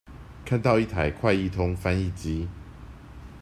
[0.43, 2.47] 看到一台快譯通翻譯機